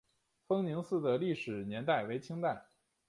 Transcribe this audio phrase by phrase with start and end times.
[0.47, 2.65] 丰宁寺的历史年代为清代。